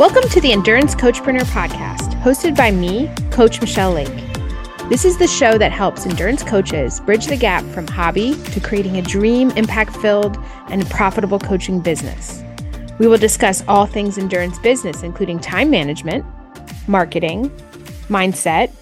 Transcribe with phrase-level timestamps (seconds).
[0.00, 4.08] Welcome to the Endurance Coachpreneur podcast, hosted by me, Coach Michelle Lake.
[4.88, 8.96] This is the show that helps endurance coaches bridge the gap from hobby to creating
[8.96, 10.38] a dream, impact filled,
[10.70, 12.42] and profitable coaching business.
[12.98, 16.24] We will discuss all things endurance business, including time management,
[16.88, 17.50] marketing,
[18.08, 18.72] mindset,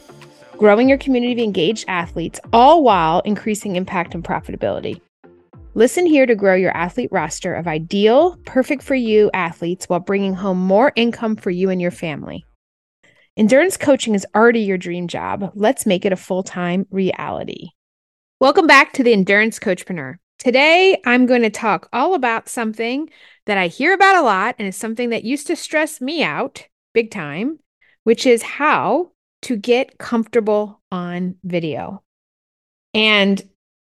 [0.57, 5.01] growing your community of engaged athletes, all while increasing impact and profitability.
[5.79, 10.35] Listen here to grow your athlete roster of ideal, perfect for you athletes while bringing
[10.35, 12.45] home more income for you and your family.
[13.37, 15.53] Endurance coaching is already your dream job.
[15.55, 17.69] Let's make it a full time reality.
[18.41, 20.17] Welcome back to the Endurance Coachpreneur.
[20.41, 23.09] Today, I'm going to talk all about something
[23.47, 26.67] that I hear about a lot and is something that used to stress me out
[26.93, 27.61] big time,
[28.03, 32.03] which is how to get comfortable on video.
[32.95, 33.41] And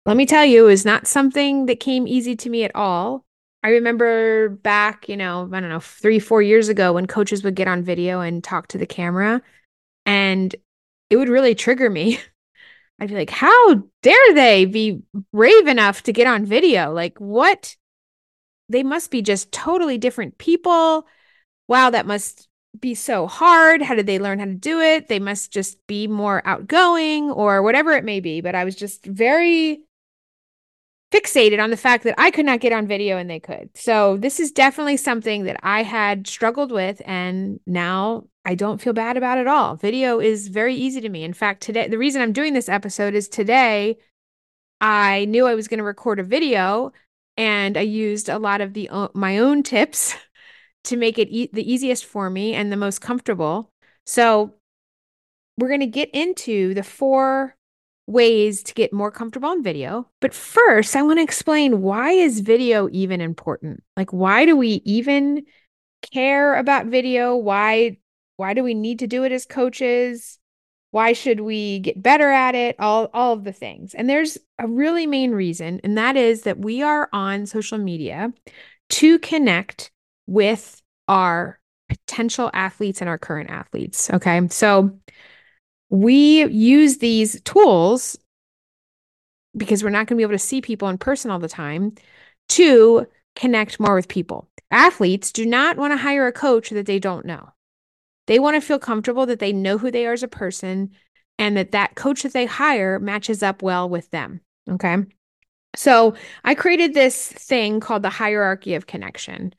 [0.06, 3.24] let me tell you, is not something that came easy to me at all.
[3.62, 7.54] I remember back, you know, I don't know, three, four years ago when coaches would
[7.54, 9.40] get on video and talk to the camera,
[10.04, 10.54] and
[11.08, 12.20] it would really trigger me.
[13.00, 16.92] I'd be like, how dare they be brave enough to get on video?
[16.92, 17.74] Like, what?
[18.68, 21.06] They must be just totally different people.
[21.66, 23.82] Wow, that must be so hard?
[23.82, 25.08] How did they learn how to do it?
[25.08, 28.40] They must just be more outgoing or whatever it may be.
[28.40, 29.83] But I was just very
[31.14, 33.70] fixated on the fact that I could not get on video and they could.
[33.74, 38.92] So this is definitely something that I had struggled with and now I don't feel
[38.92, 39.76] bad about it all.
[39.76, 41.22] Video is very easy to me.
[41.22, 43.96] In fact, today the reason I'm doing this episode is today
[44.80, 46.92] I knew I was going to record a video
[47.36, 50.16] and I used a lot of the my own tips
[50.84, 53.70] to make it e- the easiest for me and the most comfortable.
[54.04, 54.54] So
[55.58, 57.56] we're going to get into the four
[58.06, 60.08] ways to get more comfortable on video.
[60.20, 63.82] But first, I want to explain why is video even important?
[63.96, 65.44] Like why do we even
[66.12, 67.36] care about video?
[67.36, 67.98] Why
[68.36, 70.38] why do we need to do it as coaches?
[70.90, 72.76] Why should we get better at it?
[72.78, 73.94] All all of the things.
[73.94, 78.32] And there's a really main reason, and that is that we are on social media
[78.90, 79.90] to connect
[80.26, 84.46] with our potential athletes and our current athletes, okay?
[84.48, 84.98] So
[85.90, 88.18] we use these tools
[89.56, 91.94] because we're not going to be able to see people in person all the time
[92.50, 93.06] to
[93.36, 94.48] connect more with people.
[94.70, 97.50] Athletes do not want to hire a coach that they don't know.
[98.26, 100.90] They want to feel comfortable that they know who they are as a person
[101.38, 104.40] and that that coach that they hire matches up well with them.
[104.68, 104.96] Okay.
[105.76, 109.54] So I created this thing called the hierarchy of connection.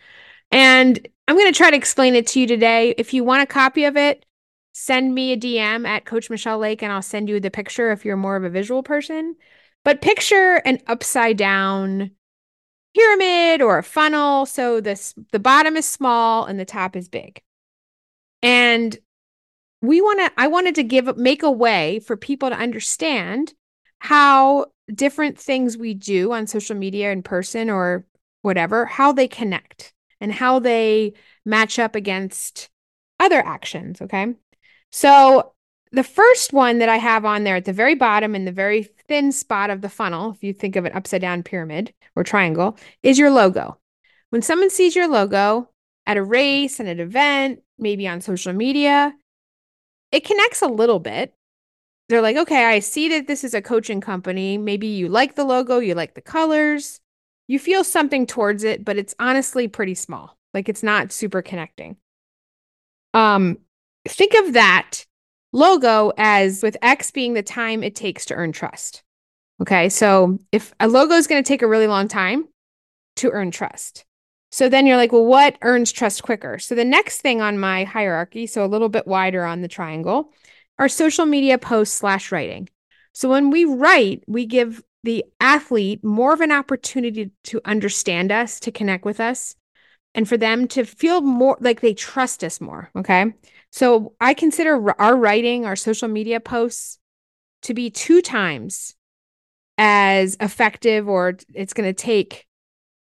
[0.52, 2.96] And I'm going to try to explain it to you today.
[2.98, 4.25] If you want a copy of it,
[4.78, 8.04] send me a DM at Coach Michelle Lake and I'll send you the picture if
[8.04, 9.38] you're more of a visual person.
[9.86, 12.12] But picture an upside down
[12.94, 14.46] pyramid or a funnel.
[14.46, 17.42] So this the bottom is small and the top is big.
[18.44, 18.98] And
[19.82, 23.54] we want to I wanted to give make a way for people to understand
[24.00, 28.06] how different things we do on social media in person or
[28.42, 31.14] whatever, how they connect and how they
[31.46, 32.70] match up against
[33.22, 34.36] other actions, okay?
[34.96, 35.52] So
[35.92, 38.84] the first one that I have on there at the very bottom in the very
[39.10, 42.78] thin spot of the funnel, if you think of an upside down pyramid or triangle,
[43.04, 43.78] is your logo.
[44.30, 45.68] When someone sees your logo
[46.06, 49.14] at a race, and an event, maybe on social media,
[50.14, 51.34] it connects a little bit.
[52.08, 54.58] They're like, okay, I see that this is a coaching company.
[54.58, 57.02] Maybe you like the logo, you like the colors,
[57.50, 60.38] you feel something towards it, but it's honestly pretty small.
[60.54, 61.98] Like it's not super connecting.
[63.14, 63.58] Um,
[64.08, 65.06] think of that
[65.54, 69.04] logo as with X being the time it takes to earn trust.
[69.62, 69.90] Okay.
[69.90, 72.48] So if a logo is going to take a really long time
[73.18, 74.06] to earn trust.
[74.52, 76.60] So then you're like, well, what earns trust quicker?
[76.60, 80.32] So the next thing on my hierarchy, so a little bit wider on the triangle,
[80.78, 82.70] are social media posts slash writing.
[83.14, 88.60] So when we write, we give the athlete more of an opportunity to understand us,
[88.62, 89.56] to connect with us,
[90.14, 92.90] and for them to feel more like they trust us more.
[92.96, 93.34] Okay.
[93.76, 96.98] So I consider our writing, our social media posts
[97.64, 98.96] to be two times
[99.78, 102.48] as effective, or it's going to take,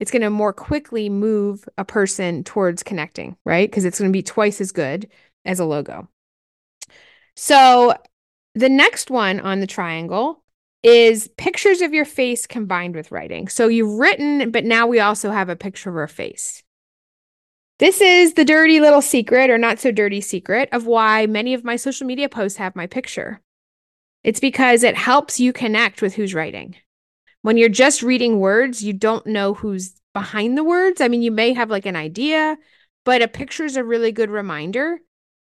[0.01, 3.72] it's going to more quickly move a person towards connecting, right?
[3.72, 5.10] Because it's going to be twice as good
[5.45, 6.10] as a logo.
[7.38, 7.95] So
[8.54, 10.44] the next one on the triangle
[10.83, 13.48] is pictures of your face combined with writing.
[13.48, 16.65] So you've written, but now we also have a picture of our face.
[17.77, 21.66] This is the dirty little secret, or not so dirty secret, of why many of
[21.66, 23.42] my social media posts have my picture.
[24.24, 26.75] It's because it helps you connect with who's writing.
[27.42, 31.01] When you're just reading words, you don't know who's behind the words.
[31.01, 32.57] I mean, you may have like an idea,
[33.04, 35.00] but a picture is a really good reminder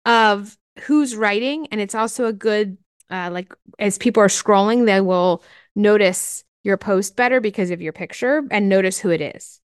[0.06, 1.68] of who's writing.
[1.72, 2.78] And it's also a good,
[3.12, 5.44] uh, like, as people are scrolling, they will
[5.76, 9.60] notice your post better because of your picture and notice who it is.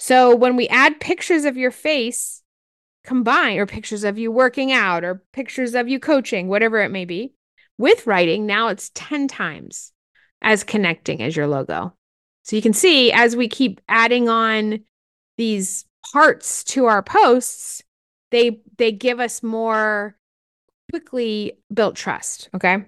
[0.00, 2.42] So when we add pictures of your face
[3.04, 7.04] combined, or pictures of you working out, or pictures of you coaching, whatever it may
[7.04, 7.34] be,
[7.76, 9.92] with writing, now it's 10 times
[10.40, 11.92] as connecting as your logo.
[12.44, 14.80] So you can see as we keep adding on
[15.36, 17.82] these parts to our posts,
[18.30, 20.16] they they give us more
[20.90, 22.86] quickly built trust, okay?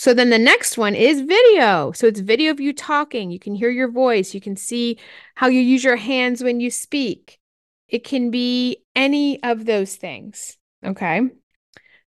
[0.00, 1.92] So then the next one is video.
[1.92, 3.30] So it's video of you talking.
[3.30, 4.98] You can hear your voice, you can see
[5.34, 7.38] how you use your hands when you speak.
[7.86, 11.20] It can be any of those things, okay?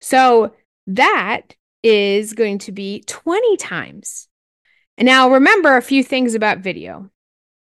[0.01, 0.55] So
[0.87, 4.27] that is going to be 20 times
[4.97, 7.11] and now remember a few things about video.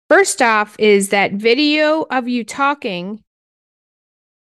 [0.10, 3.24] First off, is that video of you talking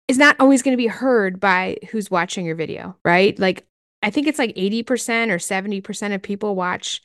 [0.10, 3.40] is not always going to be heard by who's watching your video, right?
[3.40, 3.66] Like,
[4.02, 7.02] I think it's like 80% or 70% of people watch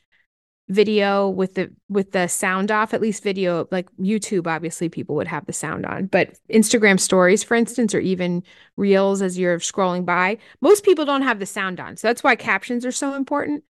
[0.67, 5.27] video with the with the sound off at least video like youtube obviously people would
[5.27, 8.41] have the sound on but instagram stories for instance or even
[8.75, 12.35] reels as you're scrolling by most people don't have the sound on so that's why
[12.35, 13.63] captions are so important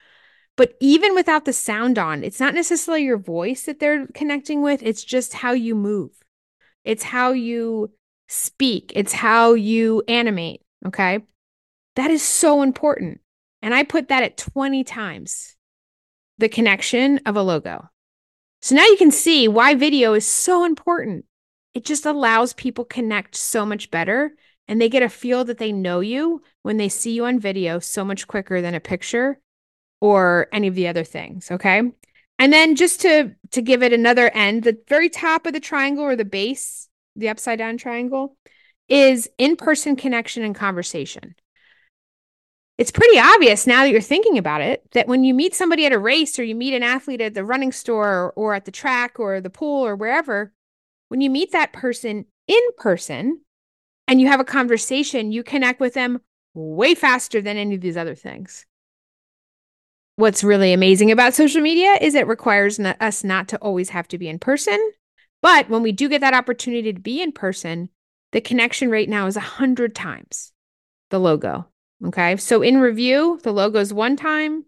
[0.57, 4.83] but even without the sound on, it's not necessarily your voice that they're connecting with,
[4.83, 6.11] it's just how you move.
[6.85, 7.91] It's how you
[8.29, 10.63] speak, it's how you animate.
[10.87, 11.21] Okay.
[11.97, 13.21] That is so important.
[13.63, 15.57] And I put that at 20 times
[16.39, 17.89] the connection of a logo.
[18.61, 21.25] So now you can see why video is so important.
[21.75, 24.35] It just allows people connect so much better
[24.67, 27.79] and they get a feel that they know you when they see you on video
[27.79, 29.39] so much quicker than a picture
[30.01, 31.83] or any of the other things, okay?
[32.39, 36.05] And then just to to give it another end, the very top of the triangle
[36.05, 38.37] or the base, the upside down triangle
[38.89, 41.35] is in-person connection and conversation.
[42.77, 45.93] It's pretty obvious now that you're thinking about it that when you meet somebody at
[45.93, 49.21] a race or you meet an athlete at the running store or, at the track
[49.21, 50.53] or the pool or wherever,
[51.09, 53.41] when you meet that person in person
[54.09, 56.21] and you have a conversation, you connect with them
[56.53, 58.67] way faster than any of these other things
[60.17, 64.19] what's really amazing about social media is it requires us not to always have to
[64.19, 64.93] be in person.
[65.43, 67.91] But when we do get that opportunity to be in person,
[68.33, 70.53] the connection rate now is 100 times
[71.11, 71.67] the logo.
[72.07, 72.37] Okay.
[72.37, 74.65] So in review, the logo is one time,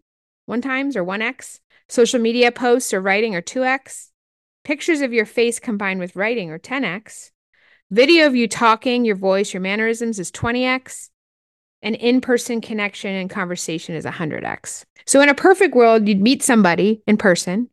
[0.46, 1.60] one times or 1x.
[1.88, 4.10] Social media posts or writing are 2x.
[4.64, 7.30] Pictures of your face combined with writing are 10x.
[7.90, 11.10] Video of you talking, your voice, your mannerisms is 20x
[11.82, 14.84] an in person connection and conversation is 100x.
[15.06, 17.70] So, in a perfect world, you'd meet somebody in person,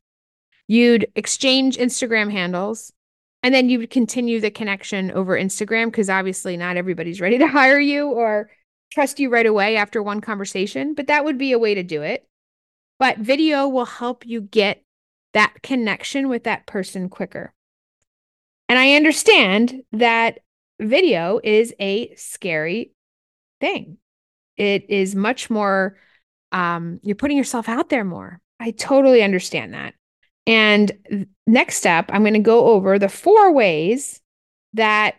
[0.67, 2.94] you'd exchange Instagram handles,
[3.41, 7.47] and then you would continue the connection over Instagram because obviously not everybody's ready to
[7.59, 8.51] hire you or
[8.93, 12.03] trust you right away after one conversation, but that would be a way to do
[12.03, 12.27] it.
[12.99, 14.83] But video will help you get
[15.33, 17.53] that connection with that person quicker.
[18.69, 20.39] And I understand that
[20.79, 22.91] video is a scary
[23.59, 23.97] thing.
[24.57, 25.97] It is much more,
[26.51, 28.39] um, you're putting yourself out there more.
[28.59, 29.95] I totally understand that.
[30.45, 30.91] And
[31.47, 34.21] next step, I'm going to go over the four ways
[34.73, 35.15] that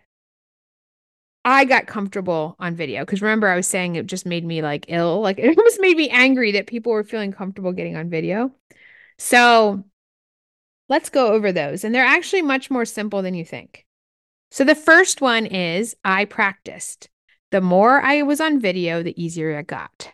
[1.45, 3.03] I got comfortable on video.
[3.03, 5.21] Because remember, I was saying it just made me like ill.
[5.25, 8.53] Like it almost made me angry that people were feeling comfortable getting on video.
[9.19, 9.85] So
[10.89, 11.85] let's go over those.
[11.85, 13.87] And they're actually much more simple than you think.
[14.51, 17.09] So the first one is I practiced.
[17.51, 20.13] The more I was on video, the easier it got.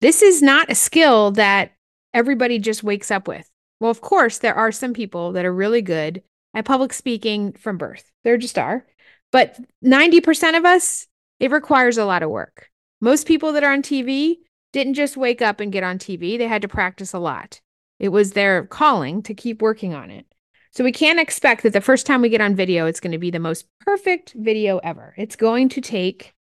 [0.00, 1.72] This is not a skill that
[2.14, 3.48] everybody just wakes up with.
[3.80, 6.22] Well, of course, there are some people that are really good
[6.54, 8.10] at public speaking from birth.
[8.24, 8.86] There just are.
[9.32, 11.06] But 90% of us,
[11.38, 12.68] it requires a lot of work.
[13.00, 14.36] Most people that are on TV
[14.72, 17.60] didn't just wake up and get on TV, they had to practice a lot.
[17.98, 20.26] It was their calling to keep working on it.
[20.72, 23.18] So we can't expect that the first time we get on video, it's going to
[23.18, 25.14] be the most perfect video ever.
[25.16, 26.32] It's going to take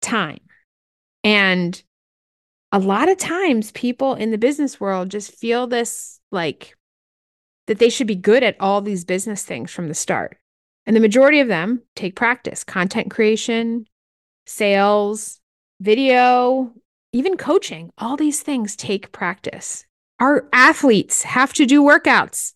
[0.00, 0.38] time.
[1.24, 1.82] And
[2.70, 6.76] a lot of times, people in the business world just feel this like
[7.66, 10.38] that they should be good at all these business things from the start.
[10.86, 13.86] And the majority of them take practice, content creation,
[14.46, 15.40] sales,
[15.80, 16.72] video,
[17.12, 17.90] even coaching.
[17.98, 19.84] All these things take practice.
[20.20, 22.52] Our athletes have to do workouts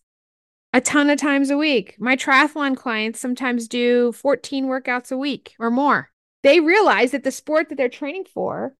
[0.73, 1.95] a ton of times a week.
[1.99, 6.09] My triathlon clients sometimes do 14 workouts a week or more.
[6.43, 8.73] They realize that the sport that they're training for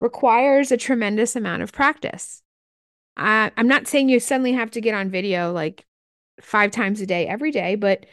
[0.00, 2.42] requires a tremendous amount of practice.
[3.16, 5.86] I'm not saying you suddenly have to get on video like
[6.42, 8.04] five times a day every day, but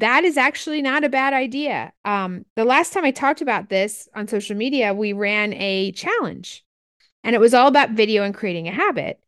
[0.00, 1.92] that is actually not a bad idea.
[2.04, 6.64] Um, the last time I talked about this on social media, we ran a challenge
[7.24, 9.20] and it was all about video and creating a habit.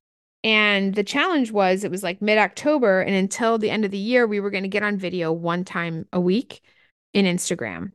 [0.43, 3.99] And the challenge was it was like mid October, and until the end of the
[3.99, 6.63] year, we were going to get on video one time a week
[7.13, 7.93] in Instagram.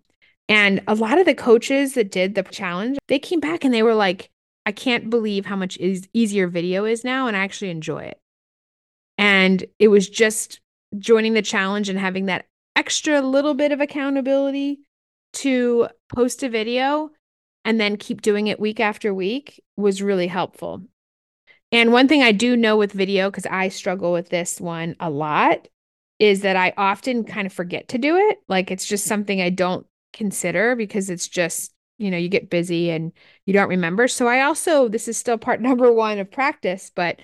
[0.47, 3.81] And a lot of the coaches that did the challenge, they came back and they
[3.81, 4.29] were like,
[4.67, 8.19] I can't believe how much is easier video is now, and I actually enjoy it.
[9.17, 10.59] And it was just
[10.99, 14.79] joining the challenge and having that extra little bit of accountability
[15.33, 17.09] to post a video
[17.63, 20.83] and then keep doing it week after week was really helpful.
[21.71, 25.09] And one thing I do know with video, because I struggle with this one a
[25.09, 25.67] lot,
[26.19, 28.37] is that I often kind of forget to do it.
[28.47, 32.91] Like it's just something I don't consider because it's just, you know, you get busy
[32.91, 33.11] and
[33.45, 34.07] you don't remember.
[34.07, 37.19] So I also, this is still part number one of practice, but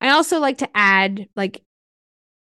[0.00, 1.62] I also like to add like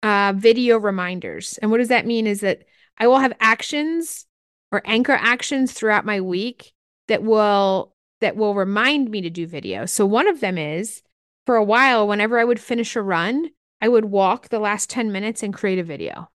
[0.02, 1.58] uh, video reminders.
[1.58, 2.62] And what does that mean is that
[2.98, 4.26] I will have actions
[4.72, 6.72] or anchor actions throughout my week
[7.08, 9.86] that will that will remind me to do video.
[9.86, 11.02] So one of them is
[11.46, 15.10] for a while whenever I would finish a run, I would walk the last 10
[15.10, 16.30] minutes and create a video.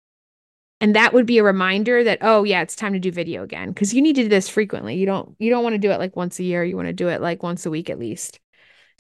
[0.83, 3.71] And that would be a reminder that oh yeah, it's time to do video again
[3.71, 4.97] because you need to do this frequently.
[4.97, 6.93] You don't you don't want to do it like once a year, you want to
[6.93, 8.41] do it like once a week at least.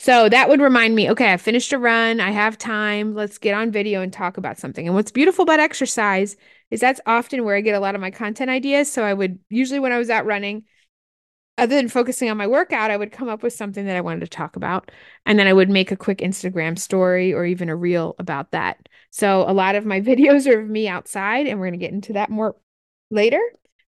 [0.00, 3.54] So that would remind me, okay, I finished a run, I have time, let's get
[3.54, 4.87] on video and talk about something.
[4.87, 6.38] And what's beautiful about exercise
[6.71, 8.90] is that's often where I get a lot of my content ideas.
[8.90, 10.64] So I would usually when I was out running,
[11.59, 14.21] other than focusing on my workout, I would come up with something that I wanted
[14.21, 14.90] to talk about.
[15.26, 18.88] And then I would make a quick Instagram story or even a reel about that.
[19.11, 21.92] So a lot of my videos are of me outside, and we're going to get
[21.92, 22.57] into that more
[23.11, 23.42] later.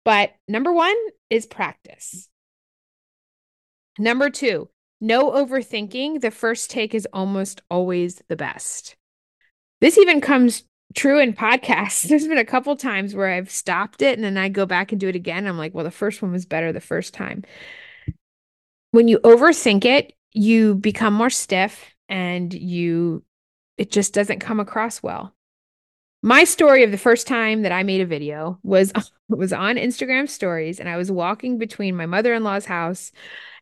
[0.05, 0.95] But number one
[1.29, 2.29] is practice.
[3.99, 6.21] Number two, no overthinking.
[6.21, 8.95] The first take is almost always the best.
[9.81, 10.63] This even comes
[10.95, 12.03] true in podcasts.
[12.07, 14.99] There's been a couple times where I've stopped it and then I go back and
[14.99, 15.47] do it again.
[15.47, 17.43] I'm like, well, the first one was better the first time.
[18.91, 23.23] When you overthink it, you become more stiff and you
[23.77, 25.33] it just doesn't come across well.
[26.23, 28.91] My story of the first time that I made a video was
[29.29, 33.11] was on Instagram stories and I was walking between my mother-in-law's house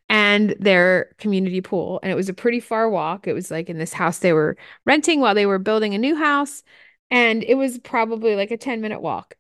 [0.10, 2.00] and their community pool.
[2.04, 3.28] And it was a pretty far walk.
[3.28, 6.16] It was like in this house they were renting while they were building a new
[6.16, 6.64] house.
[7.10, 9.36] And it was probably like a 10 minute walk.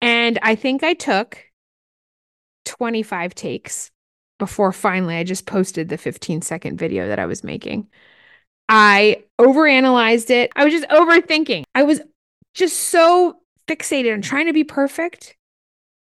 [0.00, 1.44] And I think I took
[2.64, 3.90] 25 takes
[4.38, 7.88] before finally I just posted the 15 second video that I was making.
[8.68, 10.50] I overanalyzed it.
[10.56, 11.64] I was just overthinking.
[11.74, 12.00] I was
[12.54, 15.36] just so fixated on trying to be perfect.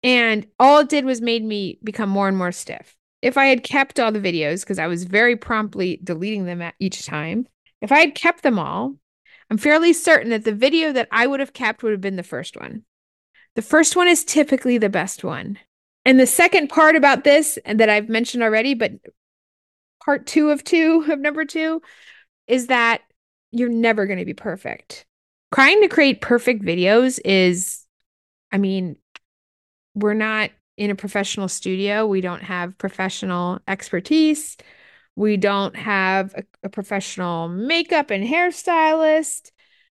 [0.04, 3.63] And all it did was made me become more and more stiff if I had
[3.63, 7.47] kept all the videos, because I was very promptly deleting them at each time,
[7.81, 8.95] if I had kept them all,
[9.49, 12.23] I'm fairly certain that the video that I would have kept would have been the
[12.23, 12.83] first one.
[13.55, 15.57] The first one is typically the best one.
[16.05, 18.93] And the second part about this, and that I've mentioned already, but
[20.03, 21.81] part two of two of number two,
[22.47, 23.01] is that
[23.51, 25.05] you're never going to be perfect.
[25.53, 27.85] Trying to create perfect videos is,
[28.51, 28.97] I mean,
[29.95, 32.07] we're not in a professional studio.
[32.07, 34.55] We don't have professional expertise.
[35.17, 39.51] We don't have a, a professional makeup and hairstylist.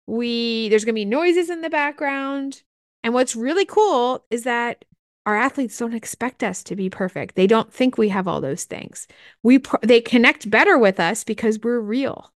[0.06, 2.62] We there's going to be noises in the background.
[3.04, 4.87] And what's really cool is that
[5.26, 7.37] our athletes don't expect us to be perfect.
[7.37, 9.06] They don't think we have all those things.
[9.42, 12.32] We they connect better with us because we're real.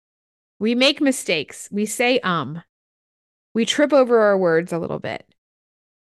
[0.59, 1.69] We make mistakes.
[1.71, 2.61] We say um.
[3.55, 5.31] We trip over our words a little bit.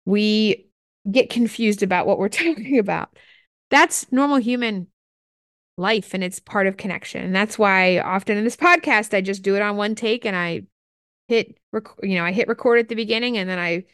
[0.04, 0.67] We
[1.10, 3.16] get confused about what we're talking about.
[3.70, 4.88] That's normal human
[5.76, 7.24] life and it's part of connection.
[7.24, 10.36] And that's why often in this podcast I just do it on one take and
[10.36, 10.62] I
[11.28, 13.84] hit rec- you know, I hit record at the beginning and then I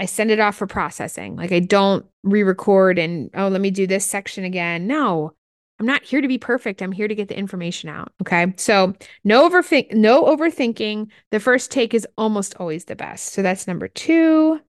[0.00, 1.34] I send it off for processing.
[1.34, 4.86] Like I don't re-record and oh, let me do this section again.
[4.86, 5.32] No.
[5.80, 6.82] I'm not here to be perfect.
[6.82, 8.12] I'm here to get the information out.
[8.22, 8.52] Okay.
[8.56, 11.08] So no overthink, no overthinking.
[11.30, 13.32] The first take is almost always the best.
[13.32, 14.60] So that's number two.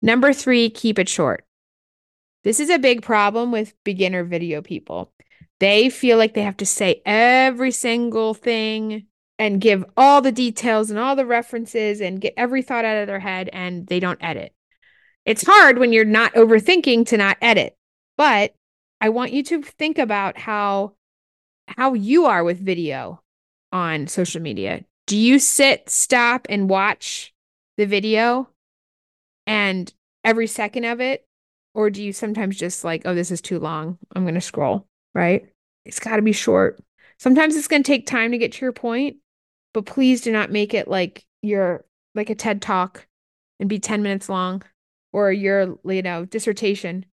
[0.00, 1.44] Number three, keep it short.
[2.44, 5.12] This is a big problem with beginner video people.
[5.60, 9.06] They feel like they have to say every single thing
[9.38, 13.06] and give all the details and all the references and get every thought out of
[13.06, 14.52] their head, and they don't edit.
[15.24, 17.76] It's hard when you're not overthinking to not edit,
[18.16, 18.54] but
[19.00, 20.94] I want you to think about how
[21.66, 23.22] how you are with video
[23.72, 24.84] on social media.
[25.06, 27.34] Do you sit, stop, and watch
[27.76, 28.48] the video?
[29.48, 29.92] And
[30.24, 31.26] every second of it?
[31.74, 33.98] Or do you sometimes just like, oh, this is too long.
[34.14, 35.48] I'm going to scroll, right?
[35.84, 36.80] It's got to be short.
[37.18, 39.16] Sometimes it's going to take time to get to your point,
[39.72, 43.06] but please do not make it like you're like a TED talk
[43.58, 44.62] and be 10 minutes long
[45.12, 47.06] or your, you know, dissertation.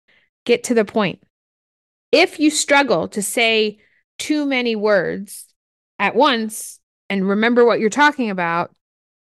[0.45, 1.23] Get to the point.
[2.11, 3.79] If you struggle to say
[4.19, 5.45] too many words
[5.99, 8.75] at once and remember what you're talking about,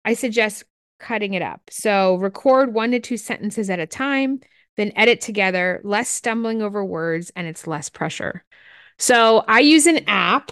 [0.03, 0.63] I suggest
[0.99, 1.61] cutting it up.
[1.69, 4.39] So record one to two sentences at a time,
[4.77, 8.43] then edit together, less stumbling over words, and it's less pressure.
[8.97, 10.51] So I use an app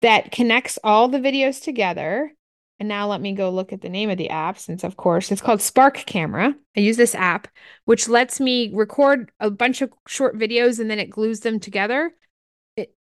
[0.00, 2.32] that connects all the videos together.
[2.80, 5.30] And now let me go look at the name of the app since, of course,
[5.30, 6.52] it's called Spark Camera.
[6.76, 7.46] I use this app,
[7.84, 12.10] which lets me record a bunch of short videos and then it glues them together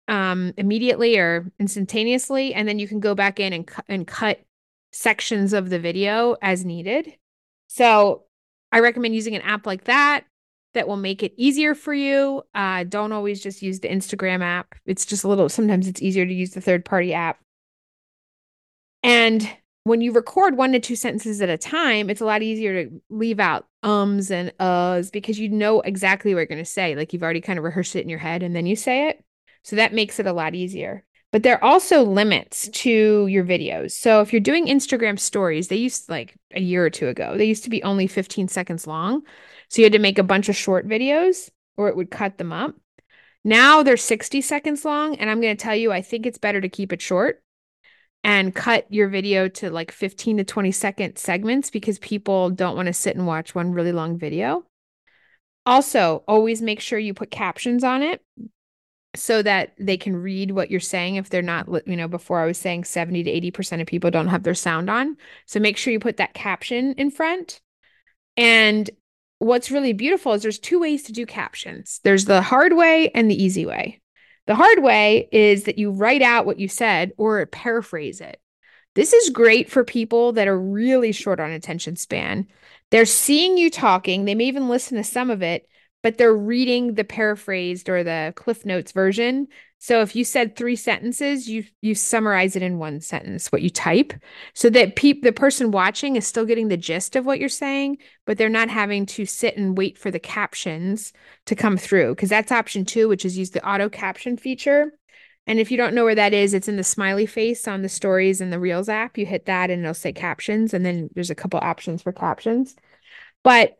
[0.08, 2.54] um, immediately or instantaneously.
[2.54, 4.40] And then you can go back in and, cu- and cut
[4.92, 7.14] sections of the video as needed.
[7.68, 8.24] So
[8.72, 10.24] I recommend using an app like that
[10.74, 12.42] that will make it easier for you.
[12.54, 14.74] Uh, don't always just use the Instagram app.
[14.86, 17.40] It's just a little, sometimes it's easier to use the third party app.
[19.02, 19.48] And
[19.84, 23.00] when you record one to two sentences at a time, it's a lot easier to
[23.08, 26.94] leave out ums and uhs because you know exactly what you're going to say.
[26.94, 29.24] Like you've already kind of rehearsed it in your head and then you say it.
[29.62, 31.04] So that makes it a lot easier.
[31.30, 33.92] But there are also limits to your videos.
[33.92, 37.44] So if you're doing Instagram stories, they used like a year or two ago, they
[37.44, 39.22] used to be only 15 seconds long.
[39.68, 42.52] So you had to make a bunch of short videos or it would cut them
[42.52, 42.74] up.
[43.44, 45.16] Now they're 60 seconds long.
[45.16, 47.42] And I'm going to tell you, I think it's better to keep it short
[48.24, 52.86] and cut your video to like 15 to 20 second segments because people don't want
[52.86, 54.64] to sit and watch one really long video.
[55.66, 58.22] Also, always make sure you put captions on it
[59.16, 62.46] so that they can read what you're saying if they're not you know before i
[62.46, 65.16] was saying 70 to 80% of people don't have their sound on.
[65.46, 67.60] So make sure you put that caption in front.
[68.36, 68.88] And
[69.38, 72.00] what's really beautiful is there's two ways to do captions.
[72.04, 74.00] There's the hard way and the easy way.
[74.46, 78.40] The hard way is that you write out what you said or paraphrase it.
[78.94, 82.46] This is great for people that are really short on attention span.
[82.90, 84.24] They're seeing you talking.
[84.24, 85.68] They may even listen to some of it
[86.02, 89.48] but they're reading the paraphrased or the cliff notes version.
[89.78, 93.70] So if you said three sentences you you summarize it in one sentence what you
[93.70, 94.12] type.
[94.54, 97.98] So that peop- the person watching is still getting the gist of what you're saying
[98.26, 101.12] but they're not having to sit and wait for the captions
[101.46, 104.92] to come through because that's option two which is use the auto caption feature.
[105.46, 107.88] And if you don't know where that is it's in the smiley face on the
[107.88, 109.18] stories and the reels app.
[109.18, 112.76] You hit that and it'll say captions and then there's a couple options for captions.
[113.42, 113.78] But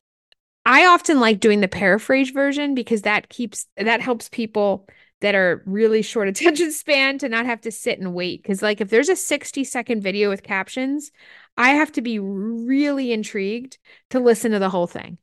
[0.69, 4.87] I often like doing the paraphrase version because that keeps that helps people
[5.23, 8.83] that are really short attention span to not have to sit and wait cuz like
[8.83, 11.11] if there's a 60 second video with captions,
[11.57, 13.79] I have to be really intrigued
[14.11, 15.17] to listen to the whole thing.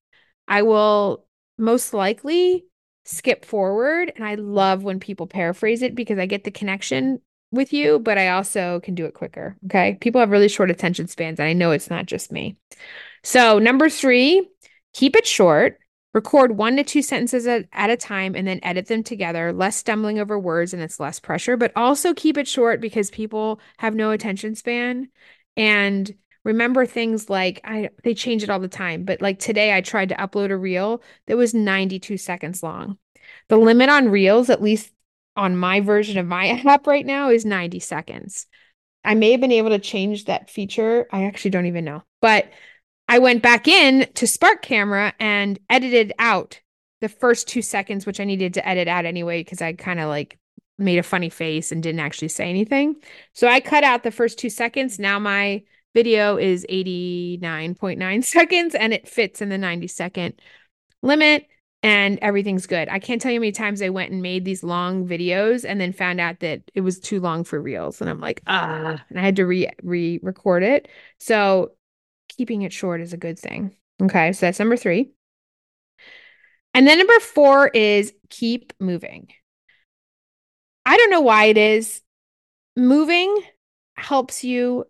[0.48, 1.28] I will
[1.60, 2.66] most likely
[3.04, 7.72] skip forward and I love when people paraphrase it because I get the connection with
[7.72, 9.58] you, but I also can do it quicker.
[9.66, 9.98] Okay.
[10.02, 12.58] People have really short attention spans, and I know it's not just me.
[13.24, 14.48] So, number three,
[14.96, 15.78] Keep it short,
[16.14, 19.76] record one to two sentences at, at, a time, and then edit them together, less
[19.76, 23.94] stumbling over words and it's less pressure, but also keep it short because people have
[23.94, 25.10] no attention span.
[25.58, 29.82] And remember things like I they change it all the time, but like today I
[29.82, 32.98] tried to upload a reel that was 92 seconds long.
[33.50, 34.94] The limit on reels, at least
[35.36, 38.48] on my version of my app right now, is 90 seconds.
[39.04, 41.06] I may have been able to change that feature.
[41.12, 42.04] I actually don't even know.
[42.22, 42.50] But
[43.08, 46.60] I went back in to Spark Camera and edited out
[47.02, 50.08] the first two seconds, which I needed to edit out anyway, because I kind of
[50.10, 50.40] like
[50.78, 52.96] made a funny face and didn't actually say anything.
[53.34, 55.00] So I cut out the first two seconds.
[55.00, 55.64] Now my
[55.94, 60.42] video is 89.9 seconds and it fits in the 90 second
[61.02, 61.48] limit
[61.86, 62.90] and everything's good.
[62.90, 65.80] I can't tell you how many times I went and made these long videos and
[65.80, 68.02] then found out that it was too long for reels.
[68.02, 70.88] And I'm like, ah, and I had to re re record it.
[71.20, 71.74] So
[72.36, 73.76] keeping it short is a good thing.
[74.02, 75.12] Okay, so that's number three.
[76.74, 79.30] And then number four is keep moving.
[80.86, 82.02] I don't know why it is.
[82.76, 83.42] Moving
[83.96, 84.86] helps you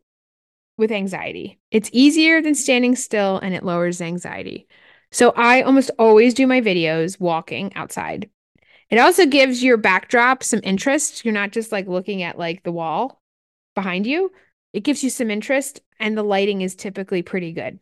[0.77, 1.59] with anxiety.
[1.71, 4.67] It's easier than standing still and it lowers anxiety.
[5.11, 8.29] So I almost always do my videos walking outside.
[8.89, 11.23] It also gives your backdrop some interest.
[11.23, 13.21] You're not just like looking at like the wall
[13.75, 14.31] behind you.
[14.73, 17.79] It gives you some interest and the lighting is typically pretty good.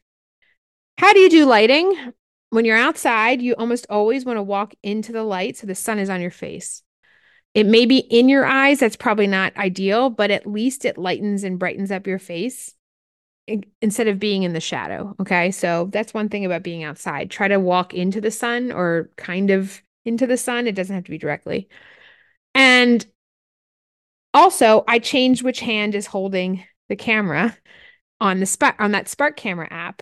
[0.97, 2.13] How do you do lighting?
[2.49, 5.97] When you're outside, you almost always want to walk into the light so the sun
[5.99, 6.83] is on your face.
[7.53, 11.43] It may be in your eyes, that's probably not ideal, but at least it lightens
[11.43, 12.73] and brightens up your face
[13.81, 15.15] instead of being in the shadow.
[15.19, 15.51] Okay.
[15.51, 17.29] So that's one thing about being outside.
[17.29, 20.67] Try to walk into the sun or kind of into the sun.
[20.67, 21.67] It doesn't have to be directly.
[22.55, 23.05] And
[24.33, 27.55] also, I change which hand is holding the camera
[28.19, 30.01] on the spark on that spark camera app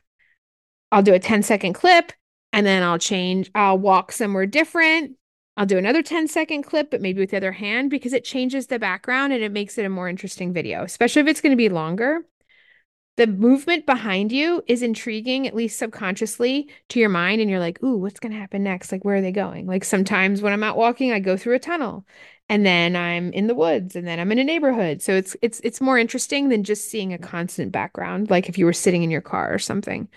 [0.91, 2.11] I'll do a 10 second clip
[2.53, 5.15] and then I'll change, I'll walk somewhere different.
[5.57, 8.67] I'll do another 10 second clip, but maybe with the other hand because it changes
[8.67, 11.57] the background and it makes it a more interesting video, especially if it's going to
[11.57, 12.25] be longer.
[13.17, 17.41] The movement behind you is intriguing, at least subconsciously to your mind.
[17.41, 18.91] And you're like, ooh, what's going to happen next?
[18.91, 19.67] Like, where are they going?
[19.67, 22.05] Like, sometimes when I'm out walking, I go through a tunnel
[22.51, 25.01] and then I'm in the woods and then I'm in a neighborhood.
[25.01, 28.65] So it's it's it's more interesting than just seeing a constant background, like if you
[28.65, 30.09] were sitting in your car or something.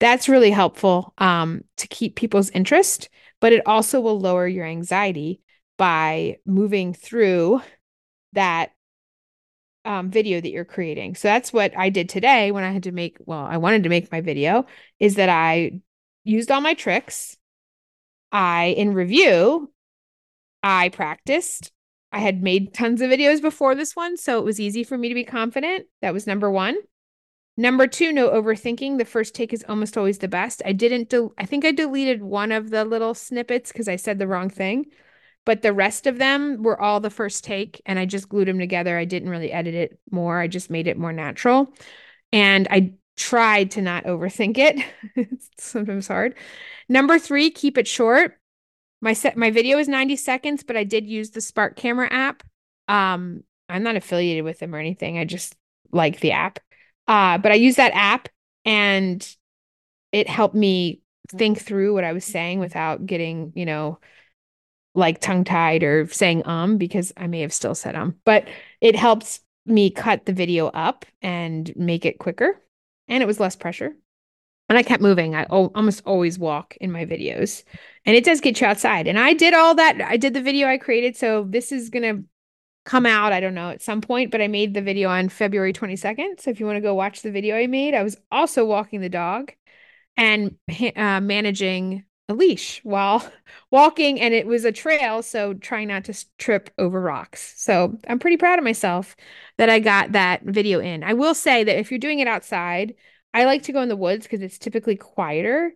[0.00, 5.42] That's really helpful um, to keep people's interest, but it also will lower your anxiety
[5.76, 7.60] by moving through
[8.32, 8.70] that
[9.84, 11.16] um, video that you're creating.
[11.16, 13.90] So that's what I did today when I had to make, well, I wanted to
[13.90, 14.64] make my video,
[14.98, 15.80] is that I
[16.24, 17.36] used all my tricks.
[18.32, 19.70] I, in review,
[20.62, 21.72] I practiced.
[22.10, 25.08] I had made tons of videos before this one, so it was easy for me
[25.08, 25.86] to be confident.
[26.00, 26.76] That was number one.
[27.56, 28.98] Number two, no overthinking.
[28.98, 30.62] The first take is almost always the best.
[30.64, 34.18] I didn't, de- I think I deleted one of the little snippets because I said
[34.18, 34.86] the wrong thing,
[35.44, 38.60] but the rest of them were all the first take and I just glued them
[38.60, 38.96] together.
[38.96, 40.38] I didn't really edit it more.
[40.38, 41.74] I just made it more natural.
[42.32, 44.76] And I tried to not overthink it.
[45.16, 46.36] it's sometimes hard.
[46.88, 48.38] Number three, keep it short.
[49.00, 52.42] My set, my video is 90 seconds, but I did use the Spark Camera app.
[52.88, 55.18] Um, I'm not affiliated with them or anything.
[55.18, 55.54] I just
[55.92, 56.58] like the app.
[57.06, 58.28] Uh, but I use that app
[58.64, 59.26] and
[60.12, 63.98] it helped me think through what I was saying without getting, you know,
[64.94, 68.48] like tongue tied or saying um because I may have still said um, but
[68.80, 72.60] it helps me cut the video up and make it quicker
[73.06, 73.94] and it was less pressure.
[74.68, 75.34] And I kept moving.
[75.34, 77.64] I almost always walk in my videos.
[78.04, 79.06] And it does get you outside.
[79.06, 80.00] And I did all that.
[80.02, 81.16] I did the video I created.
[81.16, 82.24] So this is to
[82.84, 85.72] come out, I don't know, at some point, but I made the video on February
[85.72, 86.40] 22nd.
[86.40, 89.00] So if you want to go watch the video I made, I was also walking
[89.00, 89.52] the dog
[90.16, 90.56] and
[90.96, 93.30] uh, managing a leash while
[93.70, 95.22] walking, and it was a trail.
[95.22, 97.54] So trying not to trip over rocks.
[97.56, 99.16] So I'm pretty proud of myself
[99.58, 101.04] that I got that video in.
[101.04, 102.94] I will say that if you're doing it outside,
[103.34, 105.72] I like to go in the woods because it's typically quieter.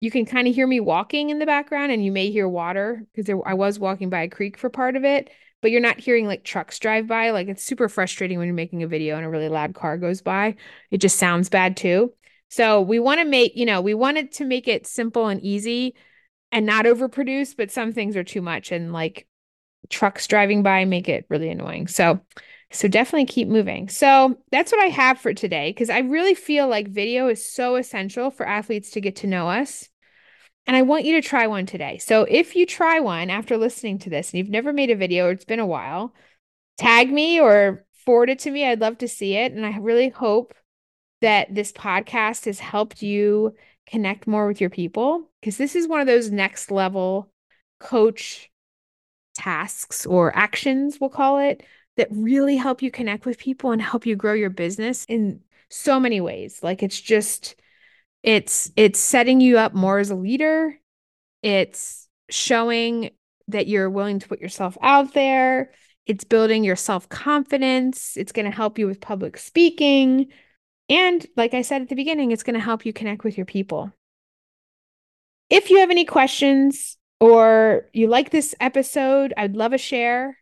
[0.00, 3.04] You can kind of hear me walking in the background, and you may hear water
[3.14, 5.30] because I was walking by a creek for part of it
[5.62, 7.30] but you're not hearing like trucks drive by.
[7.30, 10.20] Like it's super frustrating when you're making a video and a really loud car goes
[10.20, 10.56] by.
[10.90, 12.12] It just sounds bad too.
[12.50, 15.94] So we want to make, you know, we wanted to make it simple and easy
[16.50, 19.26] and not overproduce, but some things are too much and like
[19.88, 21.86] trucks driving by make it really annoying.
[21.86, 22.20] So
[22.72, 23.88] so definitely keep moving.
[23.88, 27.76] So that's what I have for today because I really feel like video is so
[27.76, 29.88] essential for athletes to get to know us
[30.66, 31.98] and I want you to try one today.
[31.98, 35.26] So if you try one after listening to this and you've never made a video
[35.26, 36.14] or it's been a while,
[36.78, 38.64] tag me or forward it to me.
[38.64, 39.52] I'd love to see it.
[39.52, 40.54] And I really hope
[41.20, 43.54] that this podcast has helped you
[43.86, 47.32] connect more with your people because this is one of those next level
[47.80, 48.50] coach
[49.34, 51.64] tasks or actions, we'll call it,
[51.96, 56.00] that really help you connect with people and help you grow your business in so
[56.00, 56.62] many ways.
[56.62, 57.56] Like it's just,
[58.22, 60.78] it's it's setting you up more as a leader.
[61.42, 63.10] It's showing
[63.48, 65.72] that you're willing to put yourself out there.
[66.06, 68.16] It's building your self-confidence.
[68.16, 70.28] It's going to help you with public speaking.
[70.88, 73.46] And like i said at the beginning it's going to help you connect with your
[73.46, 73.92] people.
[75.50, 80.36] If you have any questions or you like this episode i'd love a share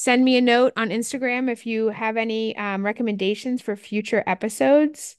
[0.00, 5.16] send me a note on instagram if you have any um, recommendations for future episodes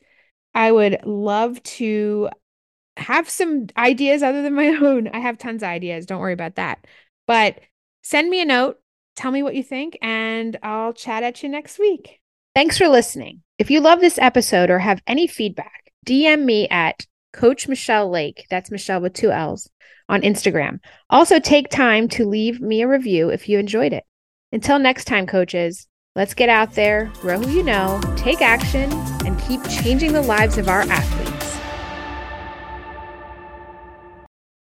[0.54, 2.30] I would love to
[2.98, 5.08] have some ideas other than my own.
[5.08, 6.06] I have tons of ideas.
[6.06, 6.86] Don't worry about that.
[7.28, 7.60] But
[8.02, 8.80] send me a note.
[9.15, 12.20] Tell me what you think, and I'll chat at you next week.
[12.56, 13.41] Thanks for listening.
[13.58, 18.48] If you love this episode or have any feedback, DM me at Coach Michelle Lake.
[18.50, 19.70] That's Michelle with two L's
[20.10, 20.80] on Instagram.
[21.10, 24.06] Also, take time to leave me a review if you enjoyed it.
[24.52, 28.92] Until next time, coaches, Let's get out there, grow who you know, take action,
[29.26, 31.31] and keep changing the lives of our athletes.